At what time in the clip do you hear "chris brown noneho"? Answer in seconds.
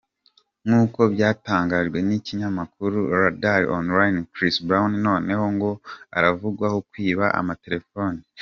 4.33-5.45